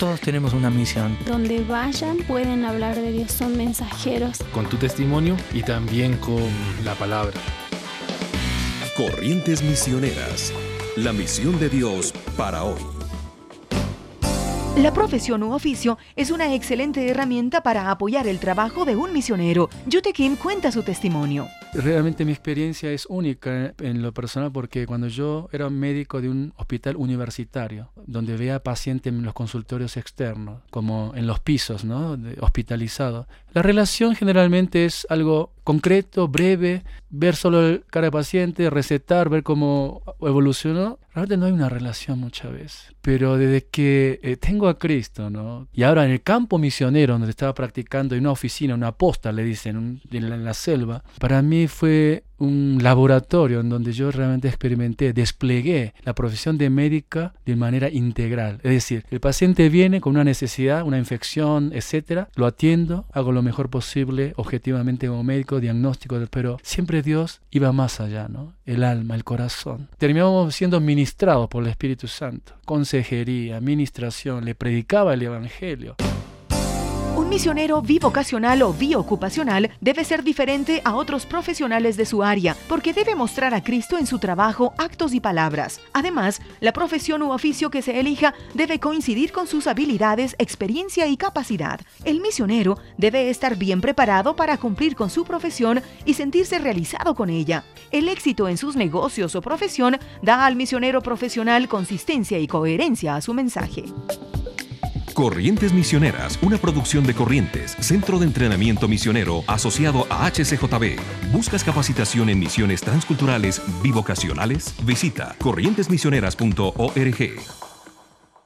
Todos 0.00 0.18
tenemos 0.22 0.54
una 0.54 0.70
misión. 0.70 1.14
Donde 1.26 1.62
vayan 1.62 2.16
pueden 2.26 2.64
hablar 2.64 2.96
de 2.96 3.12
Dios, 3.12 3.30
son 3.32 3.54
mensajeros. 3.58 4.38
Con 4.54 4.66
tu 4.66 4.78
testimonio 4.78 5.36
y 5.52 5.62
también 5.62 6.16
con 6.16 6.42
la 6.86 6.94
palabra. 6.94 7.38
Corrientes 8.96 9.62
Misioneras. 9.62 10.54
La 10.96 11.12
misión 11.12 11.60
de 11.60 11.68
Dios 11.68 12.14
para 12.34 12.64
hoy. 12.64 12.80
La 14.78 14.94
profesión 14.94 15.42
u 15.42 15.52
oficio 15.52 15.98
es 16.16 16.30
una 16.30 16.54
excelente 16.54 17.06
herramienta 17.06 17.62
para 17.62 17.90
apoyar 17.90 18.26
el 18.26 18.38
trabajo 18.38 18.86
de 18.86 18.96
un 18.96 19.12
misionero. 19.12 19.68
Yute 19.84 20.14
Kim 20.14 20.36
cuenta 20.36 20.72
su 20.72 20.82
testimonio. 20.82 21.46
Realmente 21.72 22.24
mi 22.24 22.32
experiencia 22.32 22.90
es 22.90 23.06
única 23.06 23.74
en 23.78 24.02
lo 24.02 24.12
personal 24.12 24.50
porque 24.50 24.86
cuando 24.86 25.06
yo 25.06 25.48
era 25.52 25.70
médico 25.70 26.20
de 26.20 26.28
un 26.28 26.52
hospital 26.56 26.96
universitario, 26.96 27.90
donde 28.06 28.36
veía 28.36 28.62
pacientes 28.62 29.12
en 29.12 29.22
los 29.22 29.34
consultorios 29.34 29.96
externos, 29.96 30.62
como 30.70 31.12
en 31.14 31.26
los 31.26 31.38
pisos, 31.38 31.84
¿no? 31.84 32.18
hospitalizados, 32.40 33.26
la 33.52 33.62
relación 33.62 34.16
generalmente 34.16 34.84
es 34.84 35.06
algo 35.10 35.52
concreto, 35.70 36.26
breve, 36.26 36.82
ver 37.10 37.36
solo 37.36 37.64
el 37.64 37.84
cara 37.86 38.08
de 38.08 38.10
paciente, 38.10 38.70
recetar, 38.70 39.28
ver 39.28 39.44
cómo 39.44 40.02
evolucionó. 40.20 40.98
Realmente 41.14 41.36
no 41.36 41.46
hay 41.46 41.52
una 41.52 41.68
relación 41.68 42.18
muchas 42.18 42.50
veces. 42.50 42.92
Pero 43.00 43.36
desde 43.36 43.66
que 43.66 44.18
eh, 44.24 44.36
tengo 44.36 44.66
a 44.66 44.80
Cristo, 44.80 45.30
¿no? 45.30 45.68
Y 45.72 45.84
ahora 45.84 46.04
en 46.04 46.10
el 46.10 46.22
campo 46.22 46.58
misionero 46.58 47.14
donde 47.14 47.30
estaba 47.30 47.54
practicando, 47.54 48.16
en 48.16 48.22
una 48.22 48.32
oficina, 48.32 48.74
una 48.74 48.90
posta, 48.90 49.30
le 49.30 49.44
dicen, 49.44 50.00
en 50.10 50.44
la 50.44 50.54
selva, 50.54 51.04
para 51.20 51.40
mí 51.40 51.68
fue 51.68 52.24
un 52.40 52.78
laboratorio 52.82 53.60
en 53.60 53.68
donde 53.68 53.92
yo 53.92 54.10
realmente 54.10 54.48
experimenté, 54.48 55.12
desplegué 55.12 55.94
la 56.02 56.14
profesión 56.14 56.58
de 56.58 56.70
médica 56.70 57.34
de 57.46 57.54
manera 57.54 57.88
integral. 57.88 58.60
Es 58.62 58.72
decir, 58.72 59.04
el 59.10 59.20
paciente 59.20 59.68
viene 59.68 60.00
con 60.00 60.14
una 60.14 60.24
necesidad, 60.24 60.82
una 60.82 60.98
infección, 60.98 61.70
etcétera, 61.72 62.28
lo 62.34 62.46
atiendo, 62.46 63.04
hago 63.12 63.30
lo 63.30 63.42
mejor 63.42 63.70
posible 63.70 64.32
objetivamente 64.36 65.06
como 65.06 65.22
médico, 65.22 65.60
diagnóstico, 65.60 66.18
pero 66.30 66.58
siempre 66.62 67.02
Dios 67.02 67.42
iba 67.50 67.72
más 67.72 68.00
allá, 68.00 68.28
¿no? 68.28 68.54
El 68.64 68.84
alma, 68.84 69.14
el 69.14 69.24
corazón. 69.24 69.88
Terminamos 69.98 70.54
siendo 70.54 70.80
ministrados 70.80 71.48
por 71.48 71.62
el 71.62 71.70
Espíritu 71.70 72.08
Santo, 72.08 72.54
consejería, 72.64 73.56
administración, 73.56 74.44
le 74.44 74.54
predicaba 74.54 75.14
el 75.14 75.22
Evangelio. 75.22 75.96
Un 77.20 77.28
misionero 77.28 77.82
bivocacional 77.82 78.62
o 78.62 78.72
biocupacional 78.72 79.70
debe 79.82 80.04
ser 80.04 80.24
diferente 80.24 80.80
a 80.86 80.94
otros 80.94 81.26
profesionales 81.26 81.98
de 81.98 82.06
su 82.06 82.22
área 82.22 82.56
porque 82.66 82.94
debe 82.94 83.14
mostrar 83.14 83.52
a 83.52 83.62
Cristo 83.62 83.98
en 83.98 84.06
su 84.06 84.18
trabajo, 84.18 84.72
actos 84.78 85.12
y 85.12 85.20
palabras. 85.20 85.82
Además, 85.92 86.40
la 86.60 86.72
profesión 86.72 87.20
u 87.20 87.32
oficio 87.32 87.70
que 87.70 87.82
se 87.82 88.00
elija 88.00 88.32
debe 88.54 88.80
coincidir 88.80 89.32
con 89.32 89.46
sus 89.46 89.66
habilidades, 89.66 90.34
experiencia 90.38 91.08
y 91.08 91.18
capacidad. 91.18 91.78
El 92.06 92.22
misionero 92.22 92.78
debe 92.96 93.28
estar 93.28 93.54
bien 93.56 93.82
preparado 93.82 94.34
para 94.34 94.56
cumplir 94.56 94.96
con 94.96 95.10
su 95.10 95.24
profesión 95.24 95.82
y 96.06 96.14
sentirse 96.14 96.58
realizado 96.58 97.14
con 97.14 97.28
ella. 97.28 97.64
El 97.90 98.08
éxito 98.08 98.48
en 98.48 98.56
sus 98.56 98.76
negocios 98.76 99.36
o 99.36 99.42
profesión 99.42 99.98
da 100.22 100.46
al 100.46 100.56
misionero 100.56 101.02
profesional 101.02 101.68
consistencia 101.68 102.38
y 102.38 102.46
coherencia 102.46 103.14
a 103.14 103.20
su 103.20 103.34
mensaje. 103.34 103.84
Corrientes 105.20 105.72
Misioneras, 105.74 106.38
una 106.40 106.56
producción 106.56 107.04
de 107.04 107.12
Corrientes, 107.12 107.76
Centro 107.78 108.18
de 108.18 108.24
Entrenamiento 108.24 108.88
Misionero 108.88 109.44
asociado 109.48 110.06
a 110.08 110.26
HCJB. 110.30 110.98
¿Buscas 111.30 111.62
capacitación 111.62 112.30
en 112.30 112.38
misiones 112.38 112.80
transculturales 112.80 113.60
bivocacionales? 113.82 114.74
Visita 114.86 115.36
corrientesmisioneras.org. 115.38 117.69